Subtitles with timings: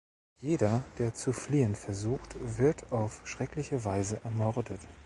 [0.39, 4.79] Jeder, der zu fliehen versucht, wird auf schreckliche Weise ermordet.